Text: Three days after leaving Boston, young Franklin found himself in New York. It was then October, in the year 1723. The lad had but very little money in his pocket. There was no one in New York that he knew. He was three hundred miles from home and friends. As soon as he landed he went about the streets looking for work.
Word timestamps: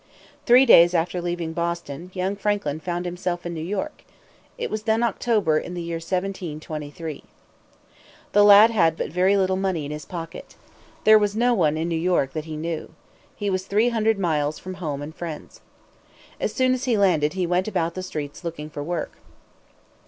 Three 0.47 0.65
days 0.65 0.95
after 0.95 1.21
leaving 1.21 1.53
Boston, 1.53 2.09
young 2.15 2.35
Franklin 2.35 2.79
found 2.79 3.05
himself 3.05 3.45
in 3.45 3.53
New 3.53 3.61
York. 3.61 4.03
It 4.57 4.71
was 4.71 4.81
then 4.89 5.03
October, 5.03 5.59
in 5.59 5.75
the 5.75 5.81
year 5.83 5.97
1723. 5.97 7.23
The 8.31 8.43
lad 8.43 8.71
had 8.71 8.97
but 8.97 9.11
very 9.11 9.37
little 9.37 9.57
money 9.57 9.85
in 9.85 9.91
his 9.91 10.05
pocket. 10.05 10.55
There 11.03 11.19
was 11.19 11.35
no 11.35 11.53
one 11.53 11.77
in 11.77 11.87
New 11.87 11.95
York 11.99 12.33
that 12.33 12.45
he 12.45 12.57
knew. 12.57 12.95
He 13.35 13.51
was 13.51 13.67
three 13.67 13.89
hundred 13.89 14.17
miles 14.17 14.57
from 14.57 14.73
home 14.81 15.03
and 15.03 15.13
friends. 15.13 15.61
As 16.39 16.51
soon 16.51 16.73
as 16.73 16.85
he 16.85 16.97
landed 16.97 17.33
he 17.33 17.45
went 17.45 17.67
about 17.67 17.93
the 17.93 18.01
streets 18.01 18.43
looking 18.43 18.71
for 18.71 18.81
work. 18.81 19.19